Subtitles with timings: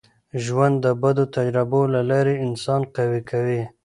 [0.43, 3.61] ژوند د بدو تجربو له لاري انسان قوي کوي.